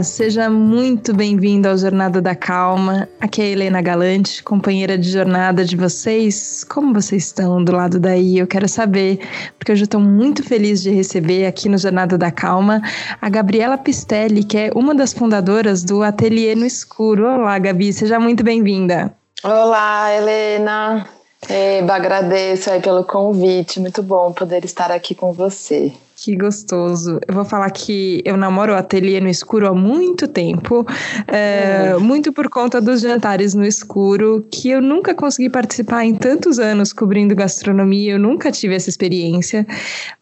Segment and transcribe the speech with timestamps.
[0.00, 3.06] Olá, seja muito bem-vindo ao Jornada da Calma.
[3.20, 6.64] Aqui é a Helena Galante, companheira de jornada de vocês.
[6.64, 8.38] Como vocês estão do lado daí?
[8.38, 9.20] Eu quero saber,
[9.58, 12.80] porque hoje eu estou muito feliz de receber aqui no Jornada da Calma
[13.20, 17.26] a Gabriela Pistelli, que é uma das fundadoras do Ateliê no Escuro.
[17.26, 19.12] Olá, Gabi, seja muito bem-vinda.
[19.44, 21.06] Olá, Helena.
[21.46, 23.78] Eba, agradeço aí pelo convite.
[23.78, 25.92] Muito bom poder estar aqui com você.
[26.22, 27.18] Que gostoso.
[27.26, 30.84] Eu vou falar que eu namoro o ateliê no escuro há muito tempo,
[31.26, 36.58] é, muito por conta dos jantares no escuro, que eu nunca consegui participar em tantos
[36.58, 39.66] anos cobrindo gastronomia, eu nunca tive essa experiência.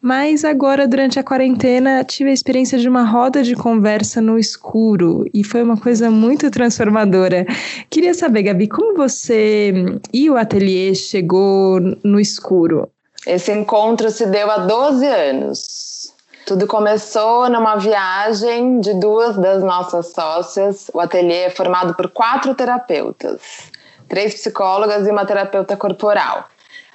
[0.01, 5.24] Mas agora, durante a quarentena, tive a experiência de uma roda de conversa no escuro
[5.35, 7.45] e foi uma coisa muito transformadora.
[7.91, 9.73] Queria saber, Gabi, como você
[10.15, 12.88] e o ateliê chegou no escuro?
[13.28, 16.14] Esse encontro se deu há 12 anos.
[16.46, 20.90] Tudo começou numa viagem de duas das nossas sócias.
[20.95, 23.71] O ateliê é formado por quatro terapeutas,
[24.09, 26.49] três psicólogas e uma terapeuta corporal.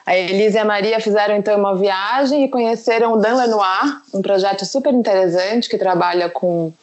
[0.07, 4.23] A Elisa e a Maria fizeram então uma viagem e conheceram o Dan Lenoir, um
[4.23, 6.73] projeto super interessante que trabalha com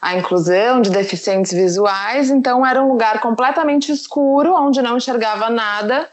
[0.00, 2.30] a inclusão de deficientes visuais.
[2.30, 6.08] Então era um lugar completamente escuro, onde não enxergava nada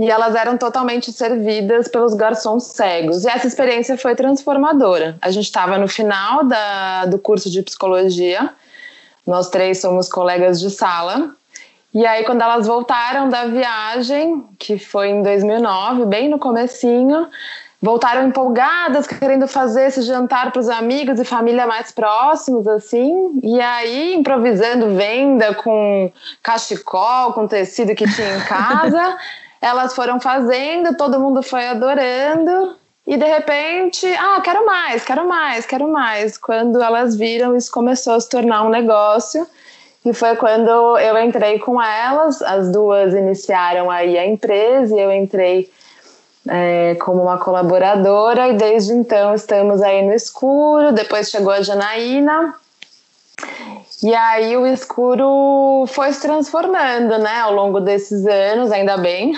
[0.00, 3.22] e elas eram totalmente servidas pelos garçons cegos.
[3.22, 5.18] E essa experiência foi transformadora.
[5.20, 8.48] A gente estava no final da, do curso de psicologia,
[9.26, 11.34] nós três somos colegas de sala.
[11.92, 17.28] E aí, quando elas voltaram da viagem, que foi em 2009, bem no comecinho,
[17.82, 23.38] voltaram empolgadas, querendo fazer esse jantar para os amigos e família mais próximos, assim.
[23.42, 26.10] E aí, improvisando venda com
[26.42, 29.18] cachecol, com tecido que tinha em casa.
[29.60, 32.76] Elas foram fazendo, todo mundo foi adorando.
[33.06, 36.38] E de repente, ah, quero mais, quero mais, quero mais.
[36.38, 39.46] Quando elas viram, isso começou a se tornar um negócio.
[40.04, 45.12] E foi quando eu entrei com elas, as duas iniciaram aí a empresa e eu
[45.12, 45.70] entrei
[46.48, 50.92] é, como uma colaboradora e desde então estamos aí no escuro.
[50.92, 52.54] Depois chegou a Janaína
[54.02, 59.34] e aí o escuro foi se transformando, né, ao longo desses anos, ainda bem,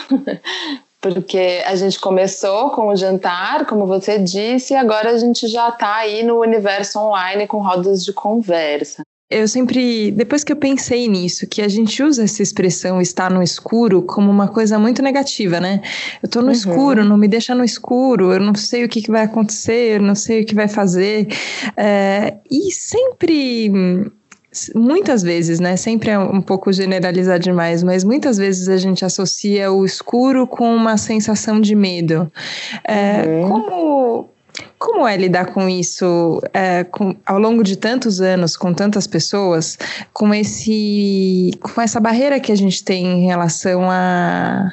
[1.00, 5.68] porque a gente começou com o jantar, como você disse, e agora a gente já
[5.68, 9.02] está aí no universo online com rodas de conversa.
[9.32, 13.42] Eu sempre, depois que eu pensei nisso, que a gente usa essa expressão estar no
[13.42, 15.80] escuro como uma coisa muito negativa, né?
[16.22, 16.52] Eu tô no uhum.
[16.52, 20.02] escuro, não me deixa no escuro, eu não sei o que, que vai acontecer, eu
[20.02, 21.28] não sei o que vai fazer.
[21.76, 23.70] É, e sempre
[24.74, 25.76] muitas vezes, né?
[25.76, 30.74] Sempre é um pouco generalizar demais, mas muitas vezes a gente associa o escuro com
[30.74, 32.30] uma sensação de medo.
[32.84, 33.48] É, uhum.
[33.48, 34.31] Como
[34.78, 39.78] como é lidar com isso é, com, ao longo de tantos anos, com tantas pessoas,
[40.12, 44.72] com esse, com essa barreira que a gente tem em relação a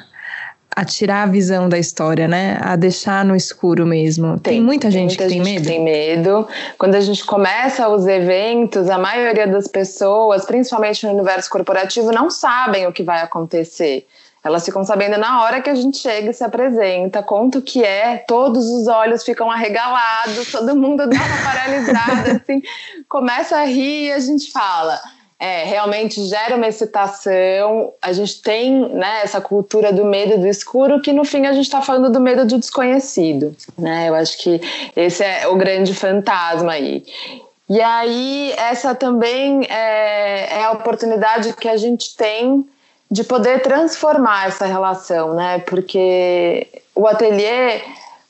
[0.74, 2.56] a tirar a visão da história, né?
[2.62, 4.38] A deixar no escuro mesmo.
[4.38, 5.62] Tem, tem muita gente tem muita que tem medo.
[5.62, 6.48] Que tem medo.
[6.78, 12.30] Quando a gente começa os eventos, a maioria das pessoas, principalmente no universo corporativo, não
[12.30, 14.06] sabem o que vai acontecer.
[14.42, 17.84] Elas ficam sabendo na hora que a gente chega e se apresenta, conta o que
[17.84, 22.62] é, todos os olhos ficam arregalados, todo mundo dá uma paralisada, assim,
[23.08, 24.98] começa a rir e a gente fala
[25.40, 27.94] é, realmente gera uma excitação.
[28.02, 31.64] A gente tem né, essa cultura do medo do escuro, que no fim a gente
[31.64, 33.56] está falando do medo do desconhecido.
[33.78, 34.10] Né?
[34.10, 34.60] Eu acho que
[34.94, 37.02] esse é o grande fantasma aí.
[37.70, 42.68] E aí, essa também é, é a oportunidade que a gente tem
[43.10, 45.58] de poder transformar essa relação, né?
[45.60, 47.80] Porque o ateliê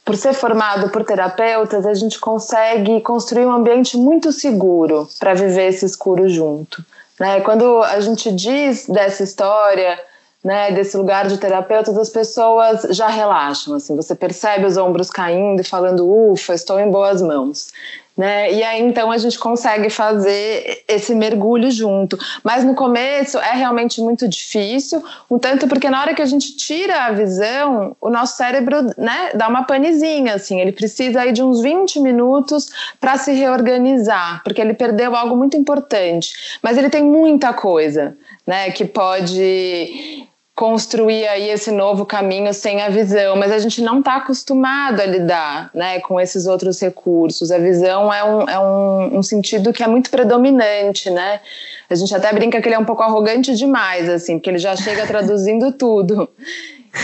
[0.05, 5.69] por ser formado por terapeutas, a gente consegue construir um ambiente muito seguro para viver
[5.69, 6.85] esse escuro junto.
[7.19, 7.41] Né?
[7.43, 10.01] Quando a gente diz dessa história,
[10.43, 15.61] né, desse lugar de terapeuta, as pessoas já relaxam, assim, você percebe os ombros caindo
[15.61, 17.69] e falando, ufa, estou em boas mãos.
[18.17, 18.53] Né?
[18.53, 22.19] E aí então a gente consegue fazer esse mergulho junto.
[22.45, 26.57] Mas no começo é realmente muito difícil, um tanto porque na hora que a gente
[26.57, 31.43] tira a visão, o nosso cérebro né, dá uma panezinha, assim, ele precisa aí de
[31.43, 32.69] uns 20 minutos
[33.01, 36.59] para se reorganizar, porque ele perdeu algo muito importante.
[36.63, 38.17] Mas ele tem muita coisa.
[38.47, 40.27] Né, que pode
[40.61, 45.07] construir aí esse novo caminho sem a visão, mas a gente não está acostumado a
[45.07, 47.51] lidar né, com esses outros recursos.
[47.51, 51.41] A visão é, um, é um, um, sentido que é muito predominante, né?
[51.89, 54.77] A gente até brinca que ele é um pouco arrogante demais, assim, porque ele já
[54.77, 56.29] chega traduzindo tudo.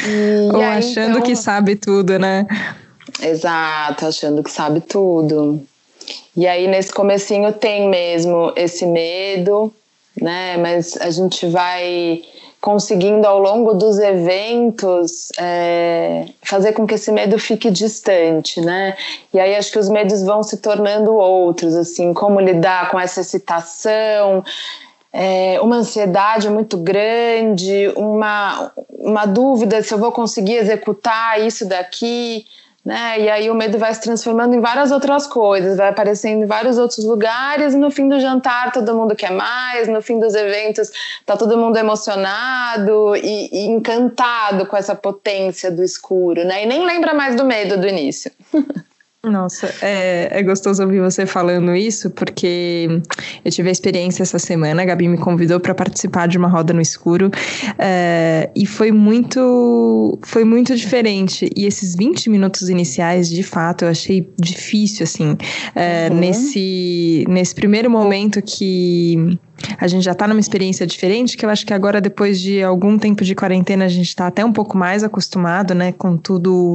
[0.06, 1.22] E Ou aí, achando então...
[1.22, 2.46] que sabe tudo, né?
[3.22, 5.62] Exato, achando que sabe tudo.
[6.36, 9.72] E aí nesse comecinho tem mesmo esse medo,
[10.20, 10.58] né?
[10.58, 12.22] Mas a gente vai
[12.66, 18.96] conseguindo ao longo dos eventos é, fazer com que esse medo fique distante, né?
[19.32, 23.20] E aí acho que os medos vão se tornando outros, assim, como lidar com essa
[23.20, 24.42] excitação,
[25.12, 32.46] é, uma ansiedade muito grande, uma, uma dúvida se eu vou conseguir executar isso daqui
[32.86, 33.20] né?
[33.20, 36.78] E aí o medo vai se transformando em várias outras coisas, vai aparecendo em vários
[36.78, 40.92] outros lugares e no fim do jantar todo mundo quer mais, no fim dos eventos
[41.26, 46.62] tá todo mundo emocionado e, e encantado com essa potência do escuro, né?
[46.62, 48.30] E nem lembra mais do medo do início.
[49.26, 52.86] Nossa, é, é, gostoso ouvir você falando isso, porque
[53.44, 56.72] eu tive a experiência essa semana, a Gabi me convidou para participar de uma roda
[56.72, 57.28] no escuro
[57.76, 61.50] é, e foi muito, foi muito diferente.
[61.56, 65.36] E esses 20 minutos iniciais, de fato, eu achei difícil, assim,
[65.74, 66.18] é, uhum.
[66.18, 69.36] nesse, nesse primeiro momento que
[69.78, 72.98] a gente já está numa experiência diferente, que eu acho que agora, depois de algum
[72.98, 76.74] tempo de quarentena, a gente está até um pouco mais acostumado, né, com tudo,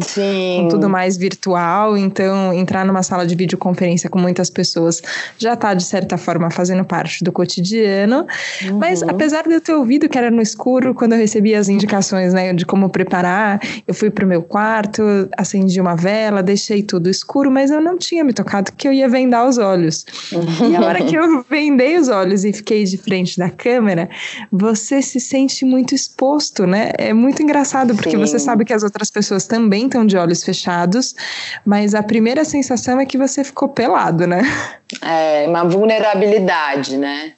[0.58, 1.98] com tudo mais virtual.
[1.98, 5.02] Então, entrar numa sala de videoconferência com muitas pessoas
[5.38, 8.26] já está, de certa forma, fazendo parte do cotidiano.
[8.64, 8.78] Uhum.
[8.78, 12.34] Mas, apesar de eu ter ouvido que era no escuro, quando eu recebi as indicações,
[12.34, 15.04] né, de como preparar, eu fui para o meu quarto,
[15.38, 19.08] acendi uma vela, deixei tudo escuro, mas eu não tinha me tocado que eu ia
[19.08, 20.06] vendar os olhos.
[20.32, 20.72] Uhum.
[20.72, 24.10] E a hora que eu vendei os olhos e fiquei de frente da câmera,
[24.52, 26.92] você se sente muito exposto, né?
[26.98, 28.18] É muito engraçado, porque Sim.
[28.18, 31.14] você sabe que as outras pessoas também estão de olhos fechados,
[31.66, 34.42] mas a primeira sensação é que você ficou pelado, né?
[35.02, 37.34] É, uma vulnerabilidade, né?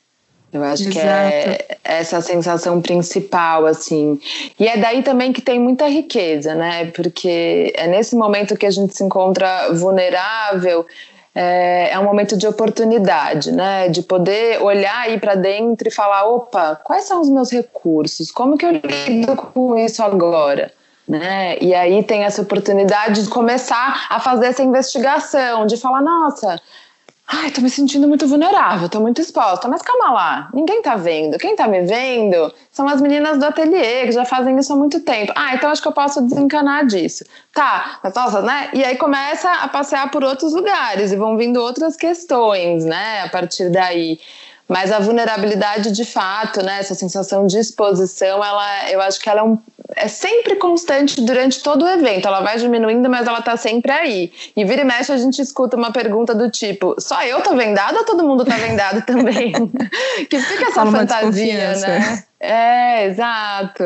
[0.54, 0.94] Eu acho Exato.
[0.94, 4.20] que é essa sensação principal, assim.
[4.60, 6.92] E é daí também que tem muita riqueza, né?
[6.92, 10.86] Porque é nesse momento que a gente se encontra vulnerável
[11.36, 13.90] é, é um momento de oportunidade, né?
[13.90, 18.32] De poder olhar aí para dentro e falar: opa, quais são os meus recursos?
[18.32, 20.72] Como que eu lido com isso agora?
[21.08, 21.58] Né?
[21.60, 26.62] E aí tem essa oportunidade de começar a fazer essa investigação, de falar: nossa,
[27.36, 29.68] Ai, tô me sentindo muito vulnerável, tô muito exposta.
[29.68, 31.40] Mas calma lá, ninguém tá vendo.
[31.40, 35.00] Quem tá me vendo são as meninas do ateliê, que já fazem isso há muito
[35.00, 35.34] tempo.
[35.36, 37.26] Ah, então acho que eu posso desencanar disso.
[37.52, 38.70] Tá, mas nossa, né?
[38.74, 43.24] E aí começa a passear por outros lugares e vão vindo outras questões, né?
[43.24, 44.20] A partir daí.
[44.68, 49.42] Mas a vulnerabilidade, de fato, né, essa sensação de exposição, ela, eu acho que ela
[49.42, 49.58] é, um,
[49.96, 52.28] é sempre constante durante todo o evento.
[52.28, 54.32] Ela vai diminuindo, mas ela está sempre aí.
[54.56, 58.00] E vira e mexe, a gente escuta uma pergunta do tipo: só eu tô vendada
[58.00, 59.52] ou todo mundo tá vendado também?
[60.30, 62.24] que fica essa Fala fantasia, né?
[62.40, 63.84] É, exato.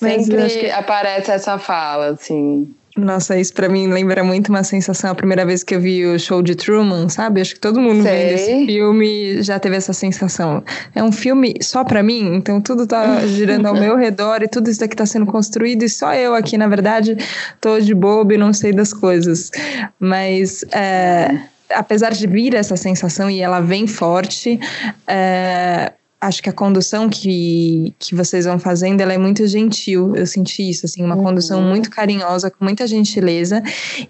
[0.00, 2.74] Mas sempre aparece essa fala, assim.
[3.00, 6.18] Nossa, isso para mim lembra muito uma sensação a primeira vez que eu vi o
[6.18, 7.40] show de Truman, sabe?
[7.40, 8.12] Acho que todo mundo Sei.
[8.12, 10.62] vendo esse filme já teve essa sensação.
[10.94, 14.70] É um filme só para mim, então tudo tá girando ao meu redor e tudo
[14.70, 17.16] isso daqui tá sendo construído e só eu aqui, na verdade,
[17.60, 19.50] tô de bobo e não sei das coisas.
[19.98, 21.38] Mas é,
[21.74, 24.60] apesar de vir essa sensação e ela vem forte,
[25.06, 30.14] é, acho que a condução que, que vocês vão fazendo ela é muito gentil.
[30.14, 31.24] Eu senti isso, assim, uma uhum.
[31.24, 33.62] condução muito carinhosa, com muita gentileza.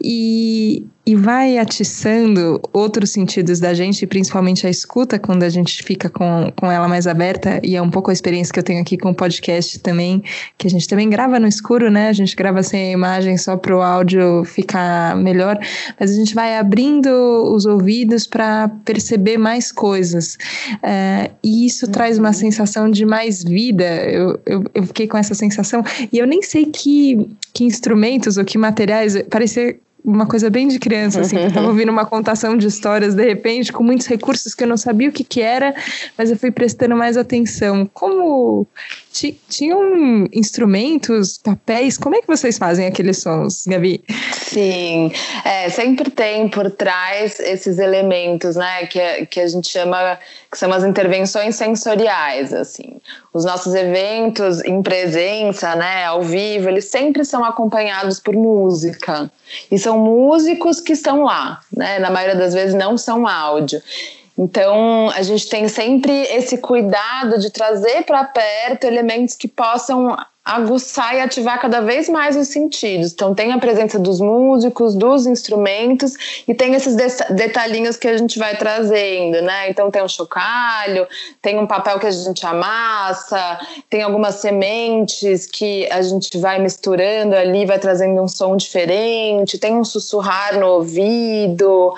[0.03, 6.11] E, e vai atiçando outros sentidos da gente, principalmente a escuta, quando a gente fica
[6.11, 8.99] com, com ela mais aberta, e é um pouco a experiência que eu tenho aqui
[8.99, 10.23] com o podcast também,
[10.59, 12.09] que a gente também grava no escuro, né?
[12.09, 15.59] A gente grava sem a imagem só para o áudio ficar melhor,
[15.99, 17.09] mas a gente vai abrindo
[17.53, 20.37] os ouvidos para perceber mais coisas.
[20.83, 21.93] É, e isso uhum.
[21.93, 23.85] traz uma sensação de mais vida.
[23.85, 28.45] Eu, eu, eu fiquei com essa sensação, e eu nem sei que, que instrumentos ou
[28.45, 32.67] que materiais, parecia uma coisa bem de criança, assim, eu tava ouvindo uma contação de
[32.67, 35.75] histórias de repente, com muitos recursos que eu não sabia o que que era,
[36.17, 37.89] mas eu fui prestando mais atenção.
[37.93, 38.67] Como
[39.49, 44.03] tinham instrumentos, papéis, como é que vocês fazem aqueles sons, Gabi?
[44.33, 45.13] Sim,
[45.45, 50.19] é, sempre tem por trás esses elementos, né, que, que a gente chama,
[50.51, 53.01] que são as intervenções sensoriais, assim.
[53.35, 59.31] Os nossos eventos em presença, né, ao vivo, eles sempre são acompanhados por música.
[59.71, 63.83] E são músicos que estão lá, né, na maioria das vezes não são áudio.
[64.43, 71.15] Então, a gente tem sempre esse cuidado de trazer para perto elementos que possam aguçar
[71.15, 73.13] e ativar cada vez mais os sentidos.
[73.13, 76.15] Então, tem a presença dos músicos, dos instrumentos
[76.49, 76.97] e tem esses
[77.29, 79.69] detalhinhos que a gente vai trazendo, né?
[79.69, 81.07] Então, tem um chocalho,
[81.43, 87.37] tem um papel que a gente amassa, tem algumas sementes que a gente vai misturando
[87.37, 91.93] ali, vai trazendo um som diferente, tem um sussurrar no ouvido,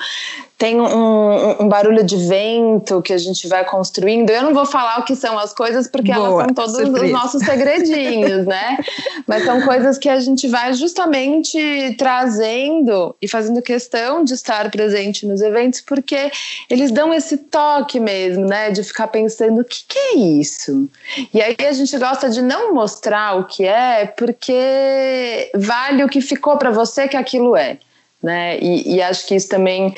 [0.63, 4.31] tem um, um, barulho de vento que a gente vai construindo.
[4.31, 7.05] Eu não vou falar o que são as coisas, porque Boa, elas são todos surpresa.
[7.05, 8.79] os nossos segredinhos, né?
[9.27, 11.59] Mas são coisas que a gente vai justamente
[11.99, 16.31] trazendo e fazendo questão de estar presente nos eventos, porque
[16.71, 18.71] eles dão esse toque mesmo, né?
[18.71, 20.89] De ficar pensando: o que, que é isso?
[21.35, 26.21] E aí a gente gosta de não mostrar o que é, porque vale o que
[26.21, 27.79] ficou para você que aquilo é.
[28.23, 28.61] Né?
[28.61, 29.93] E, e acho que isso também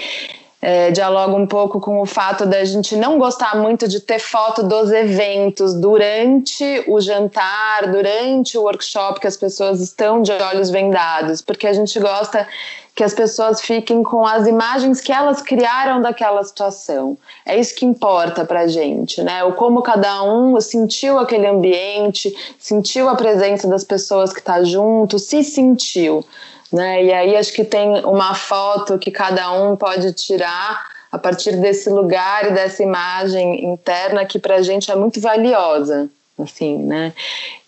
[0.67, 4.63] é, dialoga um pouco com o fato da gente não gostar muito de ter foto
[4.63, 11.43] dos eventos durante o jantar, durante o workshop, que as pessoas estão de olhos vendados,
[11.43, 12.49] porque a gente gosta
[12.95, 17.19] que as pessoas fiquem com as imagens que elas criaram daquela situação.
[17.45, 19.45] É isso que importa para gente, né?
[19.45, 25.19] O como cada um sentiu aquele ambiente, sentiu a presença das pessoas que está junto,
[25.19, 26.25] se sentiu.
[26.75, 27.05] Né?
[27.05, 31.89] E aí acho que tem uma foto que cada um pode tirar a partir desse
[31.89, 37.13] lugar e dessa imagem interna que para a gente é muito valiosa, assim, né?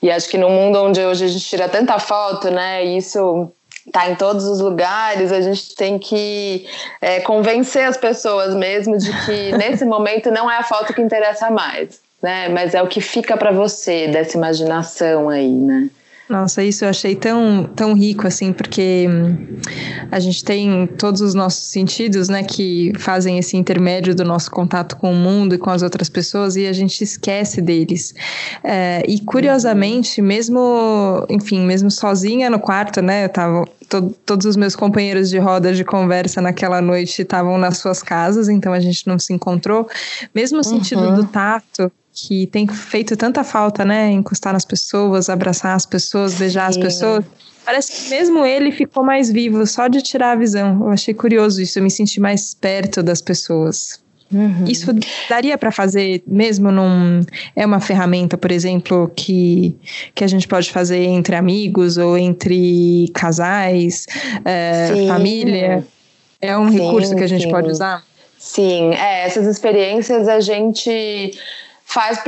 [0.03, 2.85] E acho que no mundo onde hoje a gente tira tanta foto, né?
[2.85, 3.49] Isso
[3.93, 6.67] tá em todos os lugares, a gente tem que
[7.01, 11.49] é, convencer as pessoas mesmo de que nesse momento não é a foto que interessa
[11.49, 12.49] mais, né?
[12.49, 15.91] Mas é o que fica para você dessa imaginação aí, né?
[16.29, 19.59] Nossa, isso eu achei tão, tão rico, assim, porque hum,
[20.11, 24.97] a gente tem todos os nossos sentidos, né, que fazem esse intermédio do nosso contato
[24.97, 28.13] com o mundo e com as outras pessoas e a gente esquece deles.
[28.65, 34.57] É, e curiosamente, mesmo, enfim, mesmo sozinha no quarto, né, eu tava, to, todos os
[34.57, 39.07] meus companheiros de roda de conversa naquela noite estavam nas suas casas, então a gente
[39.07, 39.89] não se encontrou.
[40.35, 41.15] Mesmo o sentido uhum.
[41.15, 44.11] do tato que tem feito tanta falta, né?
[44.11, 46.81] Encostar nas pessoas, abraçar as pessoas, beijar Sim.
[46.81, 47.25] as pessoas.
[47.63, 50.81] Parece que mesmo ele ficou mais vivo só de tirar a visão.
[50.81, 54.01] Eu achei curioso isso, eu me senti mais perto das pessoas.
[54.33, 54.65] Uhum.
[54.67, 54.93] Isso
[55.29, 57.21] daria para fazer mesmo num.
[57.55, 59.77] É uma ferramenta, por exemplo, que,
[60.15, 64.07] que a gente pode fazer entre amigos ou entre casais,
[64.45, 65.87] é, família.
[66.41, 67.51] É um sim, recurso que a gente sim.
[67.51, 68.03] pode usar?
[68.39, 71.33] Sim, é, essas experiências a gente
[71.87, 72.21] faz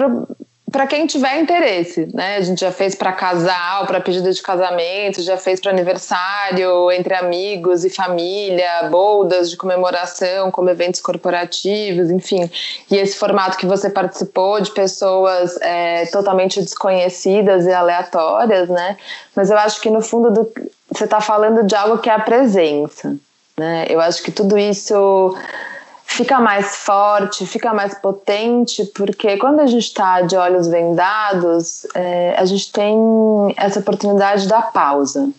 [0.70, 2.36] para quem tiver interesse, né?
[2.36, 7.14] A gente já fez para casal, para pedido de casamento, já fez para aniversário, entre
[7.14, 12.48] amigos e família, boldas de comemoração, como eventos corporativos, enfim.
[12.90, 18.96] E esse formato que você participou de pessoas é, totalmente desconhecidas e aleatórias, né?
[19.34, 20.52] Mas eu acho que no fundo do,
[20.90, 23.16] você está falando de algo que é a presença,
[23.56, 23.86] né?
[23.88, 25.34] Eu acho que tudo isso
[26.08, 32.34] fica mais forte, fica mais potente, porque quando a gente está de olhos vendados, é,
[32.36, 32.96] a gente tem
[33.56, 35.30] essa oportunidade da pausa,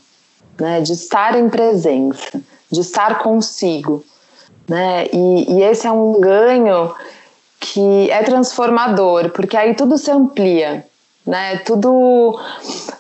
[0.60, 2.40] né, de estar em presença,
[2.72, 4.06] de estar consigo.
[4.68, 6.94] Né, e, e esse é um ganho
[7.60, 10.86] que é transformador, porque aí tudo se amplia
[11.30, 11.58] né?
[11.58, 12.40] Tudo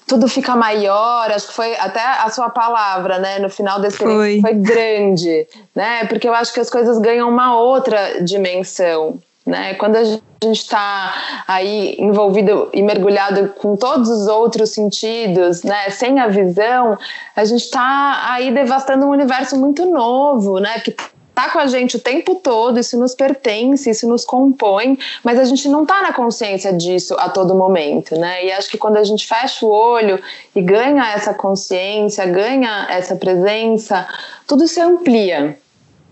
[0.07, 4.41] tudo fica maior, acho que foi até a sua palavra, né, no final desse foi.
[4.41, 6.05] foi grande, né?
[6.05, 9.75] Porque eu acho que as coisas ganham uma outra dimensão, né?
[9.75, 11.13] Quando a gente está
[11.47, 16.97] aí envolvido e mergulhado com todos os outros sentidos, né, sem a visão,
[17.35, 20.95] a gente está aí devastando um universo muito novo, né, que
[21.39, 25.45] está com a gente o tempo todo, isso nos pertence, isso nos compõe, mas a
[25.45, 28.45] gente não está na consciência disso a todo momento, né?
[28.45, 30.21] E acho que quando a gente fecha o olho
[30.53, 34.07] e ganha essa consciência, ganha essa presença,
[34.45, 35.57] tudo se amplia.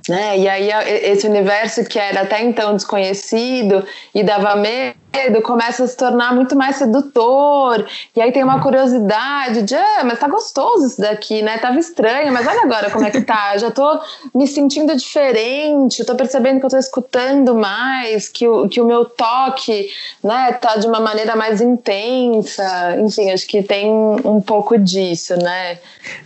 [0.08, 0.40] Né?
[0.40, 0.70] E aí
[1.04, 4.96] esse universo que era até então desconhecido e dava medo
[5.42, 7.86] começa a se tornar muito mais sedutor.
[8.16, 11.58] E aí tem uma curiosidade de, ah, mas tá gostoso isso daqui, né?
[11.58, 13.58] Tava estranho, mas olha agora como é que tá.
[13.58, 14.00] Já tô
[14.34, 19.06] me sentindo diferente, tô percebendo que eu tô escutando mais, que o, que o meu
[19.06, 19.90] toque,
[20.24, 22.98] né, tá de uma maneira mais intensa.
[23.00, 25.78] Enfim, acho que tem um pouco disso, né?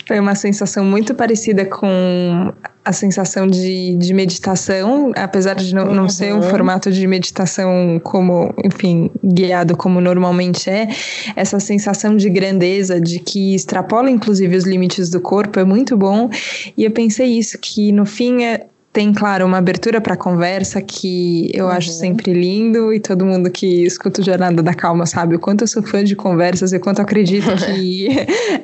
[0.08, 2.52] Foi uma sensação muito parecida com
[2.84, 6.44] a sensação de, de meditação, apesar de não, não ser um uhum.
[6.44, 8.81] formato de meditação como, enfim,
[9.24, 10.88] guiado como normalmente é,
[11.36, 16.30] essa sensação de grandeza, de que extrapola inclusive os limites do corpo, é muito bom.
[16.78, 21.50] E eu pensei isso, que no fim é, tem, claro, uma abertura para conversa que
[21.54, 21.72] eu uhum.
[21.72, 25.62] acho sempre lindo e todo mundo que escuta o Jornada da Calma sabe o quanto
[25.62, 28.10] eu sou fã de conversas e o quanto eu acredito que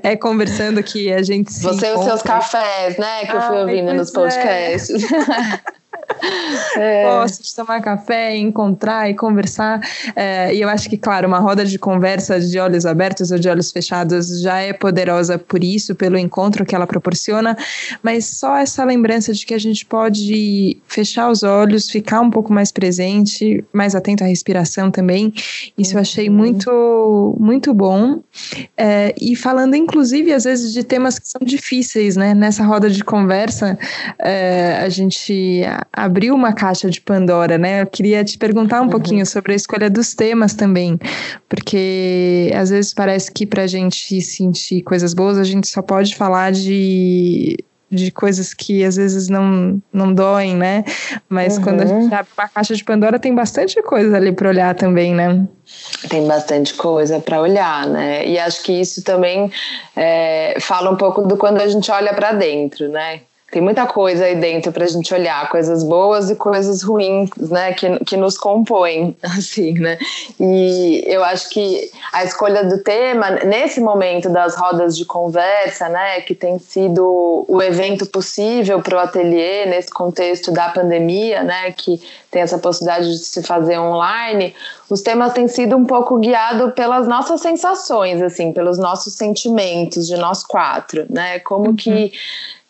[0.04, 3.58] é conversando que a gente se Você e os seus cafés, né, que eu fui
[3.58, 4.14] ouvindo nos é.
[4.14, 5.04] podcasts.
[5.04, 5.77] É.
[6.78, 7.26] é.
[7.56, 9.82] tomar café, encontrar e conversar.
[10.16, 13.50] É, e eu acho que, claro, uma roda de conversa de olhos abertos ou de
[13.50, 17.58] olhos fechados já é poderosa por isso, pelo encontro que ela proporciona,
[18.04, 22.54] mas só essa lembrança de que a gente pode fechar os olhos, ficar um pouco
[22.54, 25.34] mais presente, mais atento à respiração também.
[25.78, 26.36] Isso eu achei uhum.
[26.36, 28.22] muito, muito bom.
[28.78, 32.34] É, e falando, inclusive, às vezes, de temas que são difíceis, né?
[32.34, 33.78] Nessa roda de conversa,
[34.20, 35.64] é, a gente
[35.98, 37.82] abriu uma caixa de Pandora, né?
[37.82, 38.90] Eu queria te perguntar um uhum.
[38.92, 41.00] pouquinho sobre a escolha dos temas também,
[41.50, 46.16] porque às vezes parece que para a gente sentir coisas boas, a gente só pode
[46.16, 47.58] falar de
[47.90, 50.84] de coisas que às vezes não, não doem, né?
[51.30, 51.64] Mas uhum.
[51.64, 55.16] quando a gente abre uma caixa de Pandora, tem bastante coisa ali para olhar também,
[55.16, 55.48] né?
[56.10, 58.28] Tem bastante coisa para olhar, né?
[58.28, 59.50] E acho que isso também
[59.96, 63.22] é, fala um pouco do quando a gente olha para dentro, né?
[63.50, 67.74] Tem muita coisa aí dentro para a gente olhar, coisas boas e coisas ruins, né,
[67.74, 69.98] que, que nos compõem, assim, né.
[70.38, 76.20] E eu acho que a escolha do tema, nesse momento das rodas de conversa, né,
[76.22, 82.02] que tem sido o evento possível para o ateliê, nesse contexto da pandemia, né, que
[82.30, 84.54] tem essa possibilidade de se fazer online,
[84.90, 90.18] os temas têm sido um pouco guiados pelas nossas sensações, assim, pelos nossos sentimentos de
[90.18, 91.76] nós quatro, né, como uhum.
[91.76, 92.12] que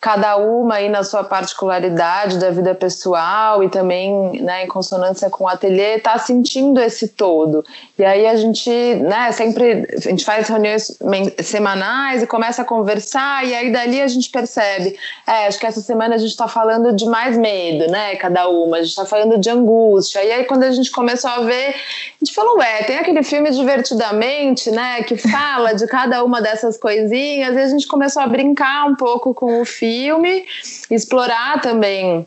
[0.00, 5.44] cada uma aí na sua particularidade da vida pessoal e também né, em consonância com
[5.44, 7.64] o ateliê, está sentindo esse todo.
[7.98, 10.96] E aí a gente, né, sempre a gente faz reuniões
[11.42, 14.96] semanais e começa a conversar, e aí dali a gente percebe,
[15.26, 18.76] é, acho que essa semana a gente está falando de mais medo, né, cada uma,
[18.76, 20.22] a gente está falando de angústia.
[20.22, 21.74] E aí quando a gente começou a ver,
[22.20, 26.76] a gente falou, ué, tem aquele filme Divertidamente, né, que fala de cada uma dessas
[26.76, 30.44] coisinhas, e a gente começou a brincar um pouco com o filme filme,
[30.90, 32.26] explorar também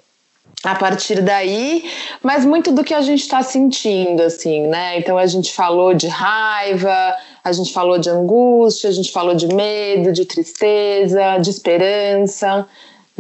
[0.64, 1.84] a partir daí,
[2.22, 5.00] mas muito do que a gente está sentindo, assim, né?
[5.00, 9.48] Então a gente falou de raiva, a gente falou de angústia, a gente falou de
[9.48, 12.68] medo, de tristeza, de esperança,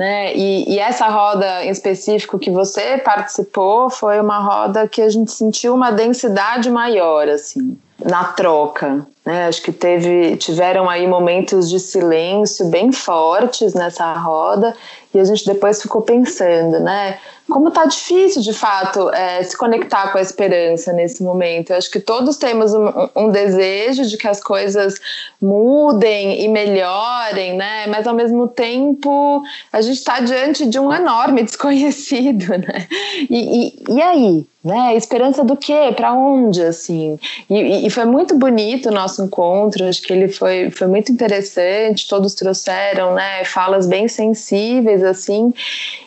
[0.01, 0.35] né?
[0.35, 5.31] E, e essa roda em específico que você participou foi uma roda que a gente
[5.31, 9.45] sentiu uma densidade maior, assim, na troca, né?
[9.45, 14.75] Acho que teve, tiveram aí momentos de silêncio bem fortes nessa roda
[15.13, 17.19] e a gente depois ficou pensando, né?
[17.51, 21.71] Como tá difícil, de fato, é, se conectar com a esperança nesse momento.
[21.71, 24.95] Eu acho que todos temos um, um, desejo de que as coisas
[25.41, 27.87] mudem e melhorem, né?
[27.87, 32.87] Mas ao mesmo tempo a gente está diante de um enorme desconhecido, né?
[33.29, 34.45] E, e, e aí?
[34.63, 34.95] né?
[34.95, 35.91] Esperança do quê?
[35.95, 37.17] Para onde, assim?
[37.49, 42.07] E, e, foi muito bonito o nosso encontro, acho que ele foi, foi muito interessante,
[42.07, 45.53] todos trouxeram, né, falas bem sensíveis, assim,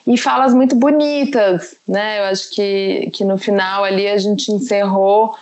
[0.07, 2.21] e falas muito bonitas, né?
[2.21, 5.35] Eu acho que, que no final ali a gente encerrou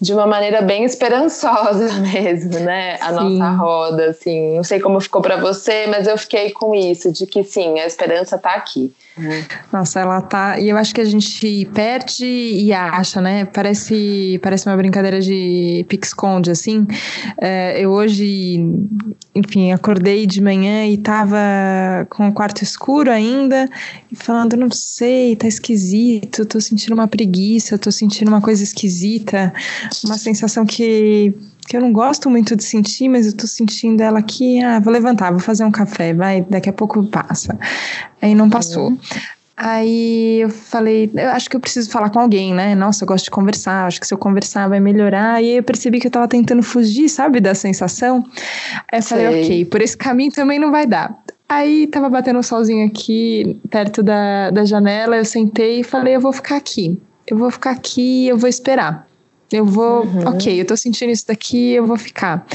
[0.00, 2.94] de uma maneira bem esperançosa mesmo, né?
[3.00, 3.38] A sim.
[3.38, 4.56] nossa roda, assim.
[4.56, 7.86] Não sei como ficou para você, mas eu fiquei com isso, de que sim, a
[7.86, 8.94] esperança está aqui.
[9.72, 10.58] Nossa, ela tá.
[10.58, 13.44] E eu acho que a gente perde e acha, né?
[13.44, 16.86] Parece, parece uma brincadeira de pique-esconde, assim.
[17.40, 18.56] É, eu hoje,
[19.34, 21.36] enfim, acordei de manhã e tava
[22.08, 23.68] com o quarto escuro ainda,
[24.10, 29.52] e falando, não sei, tá esquisito, tô sentindo uma preguiça, tô sentindo uma coisa esquisita,
[30.04, 31.34] uma sensação que
[31.70, 34.92] que eu não gosto muito de sentir, mas eu tô sentindo ela aqui, ah, vou
[34.92, 37.56] levantar, vou fazer um café, vai, daqui a pouco passa.
[38.20, 38.88] Aí não passou.
[38.88, 38.98] Uhum.
[39.56, 42.74] Aí eu falei, eu acho que eu preciso falar com alguém, né?
[42.74, 45.40] Nossa, eu gosto de conversar, acho que se eu conversar vai melhorar.
[45.40, 48.24] E aí eu percebi que eu tava tentando fugir, sabe, da sensação.
[48.90, 49.44] Aí eu falei, Sei.
[49.44, 51.16] ok, por esse caminho também não vai dar.
[51.48, 56.20] Aí tava batendo um solzinho aqui, perto da, da janela, eu sentei e falei, eu
[56.20, 57.00] vou ficar aqui.
[57.28, 59.08] Eu vou ficar aqui, eu vou esperar.
[59.52, 60.28] Eu vou, uhum.
[60.28, 62.46] ok, eu tô sentindo isso daqui, eu vou ficar.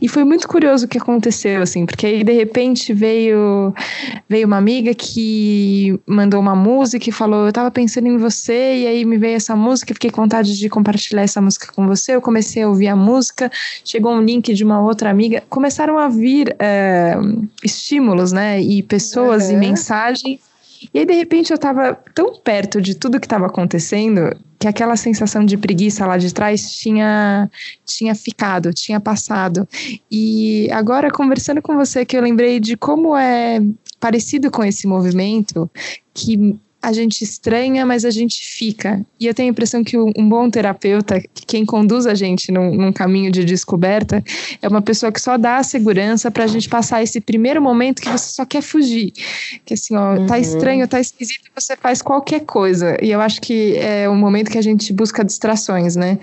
[0.00, 3.72] E foi muito curioso o que aconteceu, assim, porque aí de repente veio
[4.28, 8.86] veio uma amiga que mandou uma música e falou: Eu tava pensando em você, e
[8.86, 12.14] aí me veio essa música, fiquei com vontade de compartilhar essa música com você.
[12.14, 13.50] Eu comecei a ouvir a música,
[13.84, 17.16] chegou um link de uma outra amiga, começaram a vir é,
[17.62, 19.52] estímulos, né, e pessoas uhum.
[19.52, 20.49] e mensagens
[20.92, 24.96] e aí, de repente, eu estava tão perto de tudo que estava acontecendo que aquela
[24.96, 27.50] sensação de preguiça lá de trás tinha,
[27.84, 29.66] tinha ficado, tinha passado.
[30.10, 33.60] E agora, conversando com você, que eu lembrei de como é
[33.98, 35.70] parecido com esse movimento,
[36.12, 39.04] que a gente estranha, mas a gente fica.
[39.18, 42.92] E eu tenho a impressão que um bom terapeuta, quem conduz a gente num, num
[42.92, 44.22] caminho de descoberta,
[44.62, 48.00] é uma pessoa que só dá a segurança para a gente passar esse primeiro momento
[48.00, 49.12] que você só quer fugir.
[49.64, 50.26] Que assim, ó, tá uhum.
[50.26, 52.96] tá estranho, tá esquisito, você faz qualquer coisa.
[53.02, 56.18] E eu acho que é o momento que a gente busca distrações, né?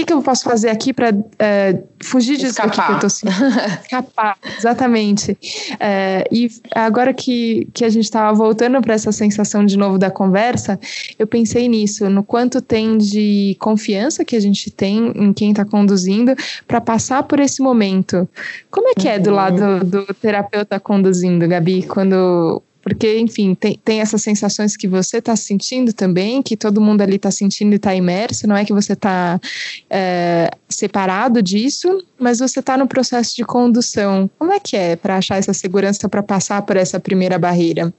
[0.00, 2.86] O que, que eu posso fazer aqui para é, fugir disso Escapar.
[2.86, 3.46] que eu tô sentindo?
[3.82, 5.36] Escapar, exatamente.
[5.78, 10.10] É, e agora que, que a gente estava voltando para essa sensação de novo da
[10.10, 10.78] conversa,
[11.18, 15.64] eu pensei nisso, no quanto tem de confiança que a gente tem em quem está
[15.64, 16.34] conduzindo
[16.66, 18.28] para passar por esse momento.
[18.70, 19.36] Como é que é do uhum.
[19.36, 25.36] lado do terapeuta conduzindo, Gabi, quando porque, enfim, tem, tem essas sensações que você está
[25.36, 28.94] sentindo também, que todo mundo ali está sentindo e está imerso, não é que você
[28.94, 29.40] está
[29.88, 34.28] é, separado disso, mas você está no processo de condução.
[34.36, 37.94] Como é que é para achar essa segurança para passar por essa primeira barreira?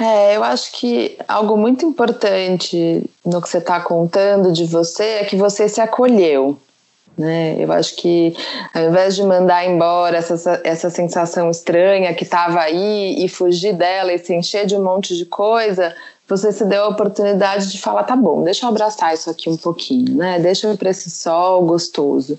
[0.00, 5.24] É, eu acho que algo muito importante no que você está contando de você é
[5.24, 6.58] que você se acolheu.
[7.16, 7.56] Né?
[7.58, 8.34] Eu acho que
[8.72, 14.12] ao invés de mandar embora essa, essa sensação estranha que estava aí e fugir dela
[14.12, 15.94] e se encher de um monte de coisa,
[16.26, 19.56] você se deu a oportunidade de falar: tá bom, deixa eu abraçar isso aqui um
[19.56, 20.38] pouquinho, né?
[20.38, 22.38] deixa eu ir para esse sol gostoso.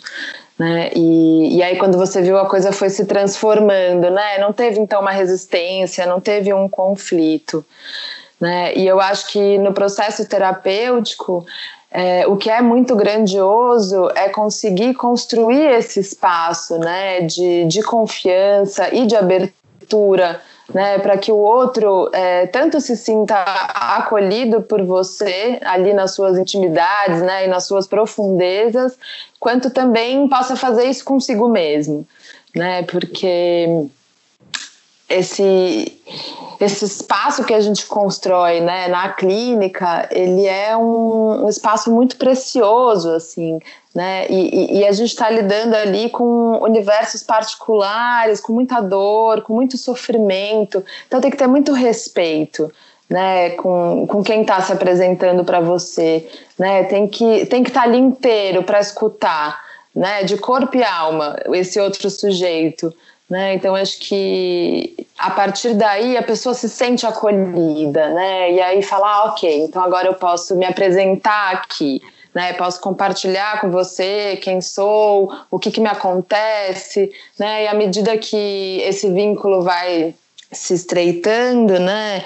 [0.57, 0.91] Né?
[0.95, 4.37] E, e aí, quando você viu a coisa foi se transformando, né?
[4.39, 7.65] não teve então uma resistência, não teve um conflito.
[8.39, 8.75] Né?
[8.75, 11.45] E eu acho que no processo terapêutico
[11.93, 18.93] é, o que é muito grandioso é conseguir construir esse espaço né, de, de confiança
[18.93, 20.41] e de abertura
[20.73, 26.35] né, para que o outro é, tanto se sinta acolhido por você ali nas suas
[26.35, 28.97] intimidades né, e nas suas profundezas,
[29.39, 32.07] quanto também possa fazer isso consigo mesmo,
[32.55, 33.67] né, porque
[35.09, 36.01] esse
[36.59, 42.15] esse espaço que a gente constrói né, na clínica, ele é um, um espaço muito
[42.15, 43.59] precioso, assim,
[43.93, 44.25] né?
[44.29, 49.77] E, e a gente está lidando ali com universos particulares, com muita dor, com muito
[49.77, 50.83] sofrimento.
[51.07, 52.71] Então tem que ter muito respeito.
[53.09, 57.81] Né, com, com quem está se apresentando para você, né, tem que tem que estar
[57.81, 59.61] tá ali inteiro para escutar,
[59.93, 62.91] né, de corpo e alma esse outro sujeito,
[63.29, 63.55] né?
[63.55, 68.51] Então acho que a partir daí a pessoa se sente acolhida, né?
[68.51, 72.01] E aí fala, ah, ok, então agora eu posso me apresentar aqui,
[72.33, 72.53] né?
[72.53, 77.63] Posso compartilhar com você quem sou, o que, que me acontece, né?
[77.63, 80.13] E à medida que esse vínculo vai
[80.51, 82.23] se estreitando, né?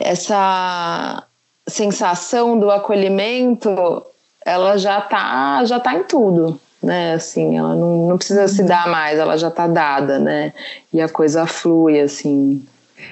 [0.00, 1.24] Essa
[1.68, 4.02] sensação do acolhimento,
[4.44, 7.14] ela já tá, já tá em tudo, né?
[7.14, 10.52] Assim, ela não, não precisa se dar mais, ela já está dada, né?
[10.92, 12.64] E a coisa flui, assim.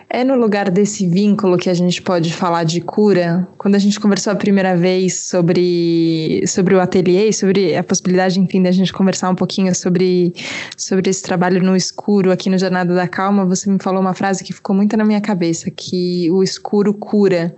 [0.09, 3.46] É no lugar desse vínculo que a gente pode falar de cura.
[3.59, 8.62] Quando a gente conversou a primeira vez sobre, sobre o ateliê, sobre a possibilidade, enfim,
[8.62, 10.35] da gente conversar um pouquinho sobre,
[10.76, 14.42] sobre esse trabalho no escuro aqui no Jornada da Calma, você me falou uma frase
[14.42, 17.55] que ficou muito na minha cabeça, que o escuro cura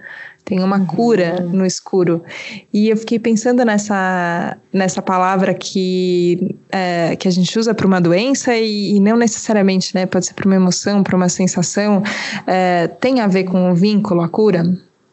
[0.48, 1.50] tem uma cura uhum.
[1.50, 2.24] no escuro.
[2.72, 8.00] E eu fiquei pensando nessa, nessa palavra que, é, que a gente usa para uma
[8.00, 10.06] doença e, e, não necessariamente, né?
[10.06, 12.02] Pode ser para uma emoção, para uma sensação.
[12.46, 14.64] É, tem a ver com o vínculo, a cura?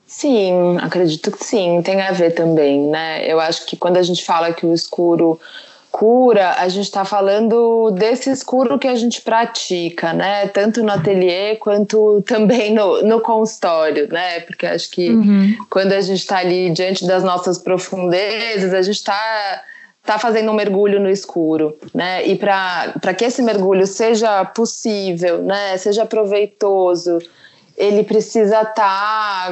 [0.07, 3.29] Sim, acredito que sim, tem a ver também, né?
[3.29, 5.37] Eu acho que quando a gente fala que o escuro
[5.95, 10.45] cura, a gente está falando desse escuro que a gente pratica, né?
[10.49, 14.41] Tanto no ateliê quanto também no, no consultório, né?
[14.41, 15.55] Porque acho que uhum.
[15.69, 19.63] quando a gente está ali diante das nossas profundezas, a gente está
[20.03, 22.27] tá fazendo um mergulho no escuro, né?
[22.27, 25.77] E para que esse mergulho seja possível, né?
[25.77, 27.19] Seja proveitoso,
[27.77, 28.73] ele precisa estar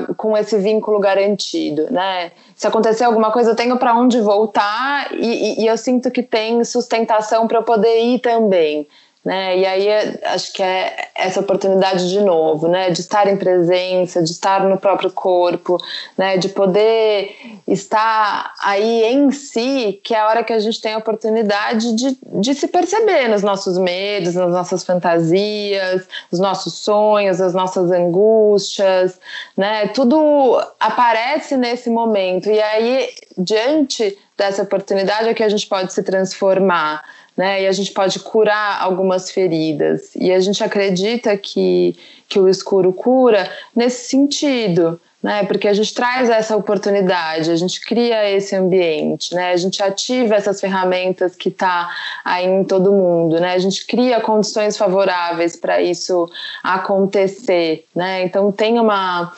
[0.05, 2.31] tá com esse vínculo garantido, né?
[2.55, 5.25] Se acontecer alguma coisa, eu tenho para onde voltar e,
[5.59, 8.88] e, e, eu sinto que tem sustentação para eu poder ir também.
[9.23, 9.59] Né?
[9.59, 9.88] E aí
[10.25, 12.89] acho que é essa oportunidade de novo, né?
[12.89, 15.77] De estar em presença, de estar no próprio corpo,
[16.17, 16.38] né?
[16.38, 17.33] De poder
[17.65, 22.17] estar aí em si, que é a hora que a gente tem a oportunidade de,
[22.21, 29.17] de se perceber nos nossos medos, nas nossas fantasias, nos nossos sonhos, as nossas angústias,
[29.55, 29.88] né?
[29.88, 33.07] Tudo aparece nesse momento e aí
[33.38, 37.03] diante dessa oportunidade é que a gente pode se transformar
[37.36, 37.63] né?
[37.63, 40.15] E a gente pode curar algumas feridas.
[40.15, 41.96] E a gente acredita que,
[42.28, 45.43] que o escuro cura nesse sentido, né?
[45.46, 49.52] Porque a gente traz essa oportunidade, a gente cria esse ambiente, né?
[49.52, 51.89] A gente ativa essas ferramentas que está
[52.24, 53.54] aí em todo mundo, né?
[53.54, 56.30] A gente cria condições favoráveis para isso
[56.62, 58.24] acontecer, né?
[58.24, 59.34] Então tem uma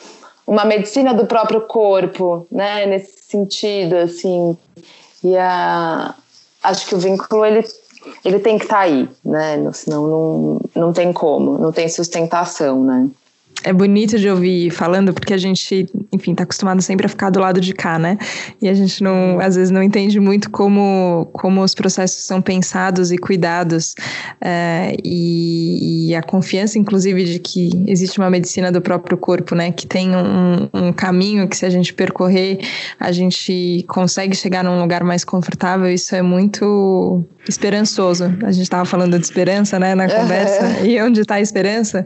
[0.46, 2.86] uma medicina do próprio corpo, né?
[2.86, 4.56] Nesse sentido, assim.
[5.24, 6.14] E a,
[6.62, 7.64] acho que o vínculo ele,
[8.24, 9.70] ele tem que estar tá aí, né?
[9.72, 13.08] Senão não, não tem como, não tem sustentação, né?
[13.66, 17.40] é bonito de ouvir falando, porque a gente, enfim, tá acostumado sempre a ficar do
[17.40, 18.16] lado de cá, né?
[18.62, 23.10] E a gente não, às vezes não entende muito como, como os processos são pensados
[23.10, 23.96] e cuidados.
[24.40, 29.72] É, e, e, a confiança, inclusive, de que existe uma medicina do próprio corpo, né?
[29.72, 32.60] Que tem um, um caminho que, se a gente percorrer,
[33.00, 35.90] a gente consegue chegar num lugar mais confortável.
[35.90, 38.24] Isso é muito esperançoso.
[38.42, 40.80] A gente estava falando de esperança, né, na conversa.
[40.80, 40.86] Uhum.
[40.86, 42.04] E onde está a esperança?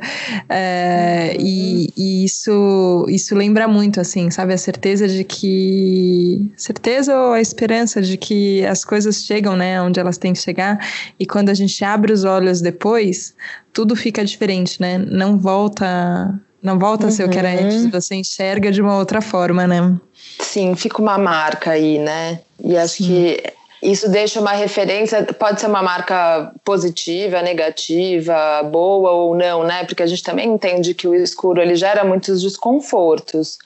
[0.48, 1.46] É, uhum.
[1.46, 7.40] e, e, isso, isso lembra muito, assim, sabe, a certeza de que certeza ou a
[7.40, 10.78] esperança de que as coisas chegam, né, onde elas têm que chegar.
[11.18, 13.34] E quando a gente abre os olhos depois,
[13.72, 14.98] tudo fica diferente, né?
[14.98, 17.90] Não volta não volta a ser o que era antes, uhum.
[17.90, 19.96] você enxerga de uma outra forma, né?
[20.38, 22.40] Sim, fica uma marca aí, né?
[22.62, 23.06] E acho Sim.
[23.06, 23.42] que
[23.82, 29.84] isso deixa uma referência, pode ser uma marca positiva, negativa, boa ou não, né?
[29.84, 33.58] Porque a gente também entende que o escuro ele gera muitos desconfortos.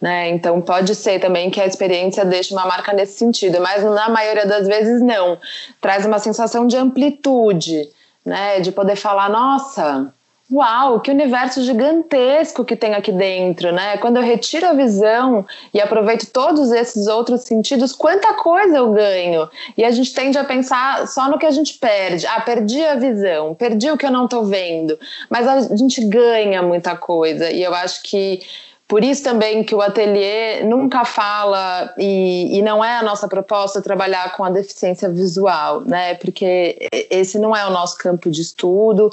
[0.00, 0.28] Né?
[0.28, 4.46] Então pode ser também que a experiência deixe uma marca nesse sentido, mas na maioria
[4.46, 5.38] das vezes não.
[5.80, 7.90] Traz uma sensação de amplitude,
[8.24, 8.60] né?
[8.60, 10.12] De poder falar, nossa,
[10.50, 13.98] Uau, que universo gigantesco que tem aqui dentro, né?
[13.98, 19.46] Quando eu retiro a visão e aproveito todos esses outros sentidos, quanta coisa eu ganho.
[19.76, 22.26] E a gente tende a pensar só no que a gente perde.
[22.26, 24.98] Ah, perdi a visão, perdi o que eu não estou vendo.
[25.28, 27.50] Mas a gente ganha muita coisa.
[27.50, 28.40] E eu acho que
[28.88, 33.82] por isso também que o ateliê nunca fala e, e, não é a nossa proposta
[33.82, 36.14] trabalhar com a deficiência visual, né?
[36.14, 39.10] Porque esse não é o nosso campo de estudo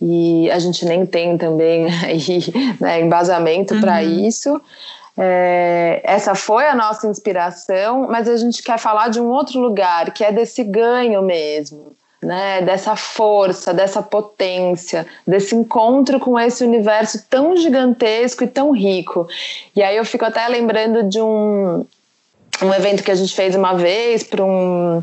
[0.00, 3.80] e a gente nem tem também aí, né, embasamento uhum.
[3.80, 4.60] para isso.
[5.18, 10.12] É, essa foi a nossa inspiração, mas a gente quer falar de um outro lugar,
[10.12, 12.60] que é desse ganho mesmo, né?
[12.60, 19.26] dessa força, dessa potência, desse encontro com esse universo tão gigantesco e tão rico.
[19.74, 21.86] E aí eu fico até lembrando de um,
[22.62, 25.02] um evento que a gente fez uma vez para um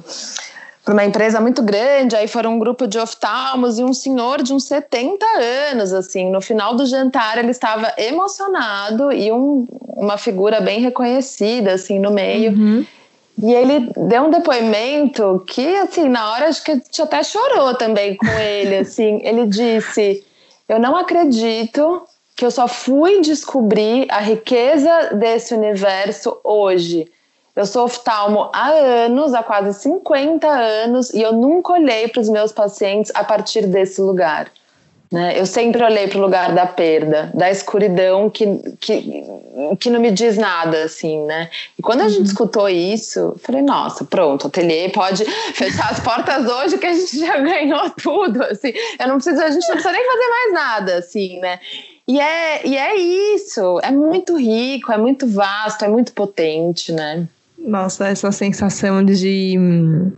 [0.83, 4.53] para uma empresa muito grande, aí foram um grupo de oftalmos e um senhor de
[4.53, 5.25] uns 70
[5.71, 9.65] anos, assim, no final do jantar ele estava emocionado e um,
[9.95, 12.51] uma figura bem reconhecida, assim, no meio.
[12.51, 12.85] Uhum.
[13.41, 17.73] E ele deu um depoimento que, assim, na hora acho que a gente até chorou
[17.75, 19.21] também com ele, assim.
[19.25, 20.23] Ele disse:
[20.69, 22.03] Eu não acredito
[22.35, 27.11] que eu só fui descobrir a riqueza desse universo hoje.
[27.55, 32.29] Eu sou oftalmo há anos, há quase 50 anos, e eu nunca olhei para os
[32.29, 34.51] meus pacientes a partir desse lugar.
[35.13, 35.39] Né?
[35.39, 38.47] Eu sempre olhei para o lugar da perda, da escuridão que,
[38.79, 39.23] que,
[39.79, 41.51] que não me diz nada, assim, né?
[41.77, 42.25] E quando a gente uhum.
[42.25, 46.93] escutou isso, eu falei, nossa, pronto, o ateliê pode fechar as portas hoje que a
[46.93, 48.73] gente já ganhou tudo, assim.
[48.99, 51.59] Eu não preciso, a gente não precisa nem fazer mais nada, assim, né?
[52.07, 57.27] E é, e é isso, é muito rico, é muito vasto, é muito potente, né?
[57.65, 59.55] Nossa, essa sensação de.
[59.57, 60.11] Hum,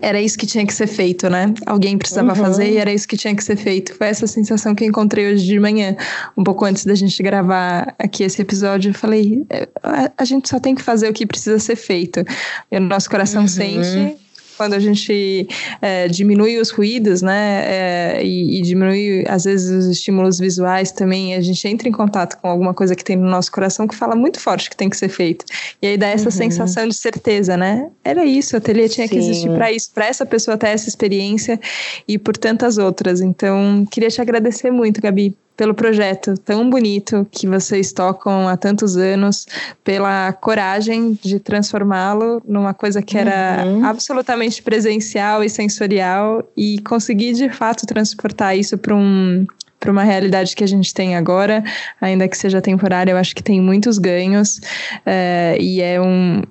[0.00, 1.52] era isso que tinha que ser feito, né?
[1.66, 2.36] Alguém precisava uhum.
[2.36, 3.94] fazer e era isso que tinha que ser feito.
[3.94, 5.96] Foi essa sensação que eu encontrei hoje de manhã,
[6.36, 8.90] um pouco antes da gente gravar aqui esse episódio.
[8.90, 9.68] Eu falei: é,
[10.16, 12.24] a, gente só tem que fazer o que precisa ser feito.
[12.70, 13.48] E o nosso coração uhum.
[13.48, 14.21] sente
[14.62, 15.48] quando a gente
[15.80, 21.34] é, diminui os ruídos, né, é, e, e, diminui às vezes os estímulos visuais também,
[21.34, 24.14] a gente entra em contato com alguma coisa que tem no nosso coração que fala
[24.14, 25.44] muito forte que tem que ser feito.
[25.82, 26.30] E aí dá essa uhum.
[26.30, 27.90] sensação de certeza, né?
[28.04, 29.14] Era isso, o ateliê tinha Sim.
[29.14, 31.58] que existir para isso, para essa pessoa ter essa experiência
[32.06, 33.20] e por tantas outras.
[33.20, 38.96] Então, queria te agradecer muito, Gabi, pelo projeto tão bonito que vocês tocam há tantos
[38.96, 39.46] anos,
[39.84, 43.84] pela coragem de transformá-lo numa coisa que era uhum.
[43.84, 49.46] absolutamente presencial e sensorial e conseguir de fato transportar isso para um
[49.78, 51.64] para uma realidade que a gente tem agora,
[52.00, 54.60] ainda que seja temporária, eu acho que tem muitos ganhos
[55.04, 56.42] é, e é um,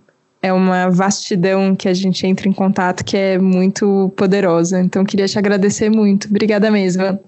[0.42, 4.80] é uma vastidão que a gente entra em contato que é muito poderosa.
[4.80, 6.28] Então, queria te agradecer muito.
[6.28, 7.20] Obrigada mesmo.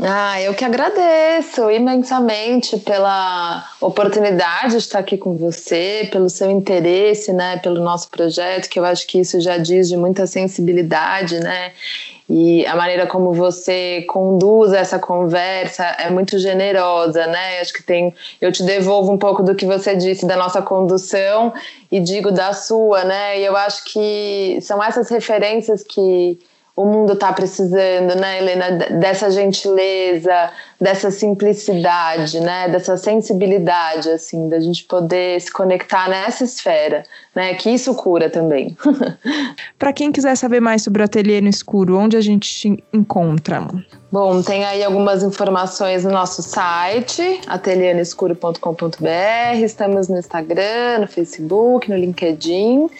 [0.00, 7.32] Ah, eu que agradeço imensamente pela oportunidade de estar aqui com você, pelo seu interesse,
[7.32, 11.72] né, pelo nosso projeto, que eu acho que isso já diz de muita sensibilidade, né?
[12.28, 17.60] E a maneira como você conduz essa conversa é muito generosa, né?
[17.60, 21.52] Acho que tem, eu te devolvo um pouco do que você disse da nossa condução
[21.90, 23.38] e digo da sua, né?
[23.38, 26.38] E eu acho que são essas referências que
[26.76, 34.60] o mundo está precisando, né, Helena, dessa gentileza, dessa simplicidade, né, dessa sensibilidade, assim, da
[34.60, 37.02] gente poder se conectar nessa esfera,
[37.34, 38.76] né, que isso cura também.
[39.78, 43.66] Para quem quiser saber mais sobre o Ateliê no Escuro, onde a gente te encontra?
[44.12, 51.96] Bom, tem aí algumas informações no nosso site, ateliênoescuro.com.br, estamos no Instagram, no Facebook, no
[51.96, 52.90] LinkedIn.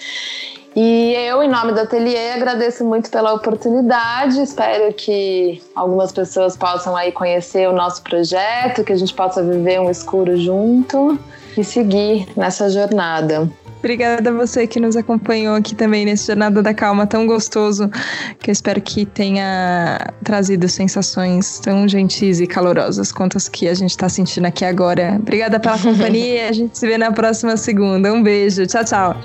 [0.77, 4.39] E eu, em nome do Ateliê, agradeço muito pela oportunidade.
[4.43, 9.81] Espero que algumas pessoas possam aí conhecer o nosso projeto, que a gente possa viver
[9.81, 11.19] um escuro junto
[11.57, 13.51] e seguir nessa jornada.
[13.79, 17.89] Obrigada a você que nos acompanhou aqui também nesse Jornada da Calma tão gostoso,
[18.39, 23.75] que eu espero que tenha trazido sensações tão gentis e calorosas quanto as que a
[23.75, 25.17] gente está sentindo aqui agora.
[25.19, 28.13] Obrigada pela companhia, a gente se vê na próxima segunda.
[28.13, 29.17] Um beijo, tchau, tchau.